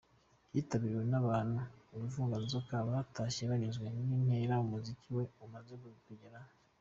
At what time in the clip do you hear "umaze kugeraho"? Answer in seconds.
5.45-6.49